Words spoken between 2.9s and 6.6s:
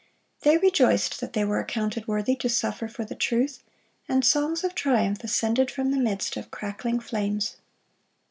the truth, and songs of triumph ascended from the midst of